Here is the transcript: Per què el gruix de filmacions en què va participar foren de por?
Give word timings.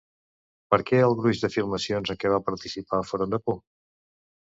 Per 0.73 0.79
què 0.87 1.01
el 1.09 1.13
gruix 1.19 1.43
de 1.45 1.51
filmacions 1.57 2.17
en 2.17 2.21
què 2.25 2.35
va 2.35 2.43
participar 2.51 3.05
foren 3.15 3.37
de 3.39 3.45
por? 3.47 3.65